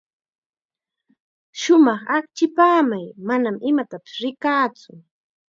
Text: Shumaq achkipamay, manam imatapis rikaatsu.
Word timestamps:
Shumaq 1.59 2.01
achkipamay, 2.17 3.05
manam 3.27 3.55
imatapis 3.69 4.15
rikaatsu. 4.23 4.91